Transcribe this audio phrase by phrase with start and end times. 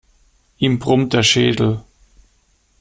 [0.57, 1.83] Ihm brummt der Schädel.